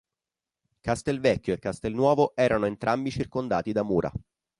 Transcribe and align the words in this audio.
Castelvecchio 0.79 1.53
e 1.53 1.59
Castelnuovo 1.59 2.31
erano 2.35 2.65
entrambi 2.65 3.11
circondati 3.11 3.71
da 3.71 3.83
mura. 3.83 4.11